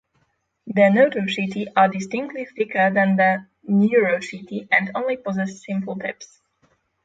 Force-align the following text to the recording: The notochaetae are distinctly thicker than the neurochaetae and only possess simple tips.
The 0.65 0.81
notochaetae 0.89 1.73
are 1.75 1.87
distinctly 1.87 2.45
thicker 2.57 2.89
than 2.91 3.17
the 3.17 3.45
neurochaetae 3.69 4.67
and 4.71 4.89
only 4.95 5.15
possess 5.17 5.63
simple 5.63 5.95
tips. 5.95 6.41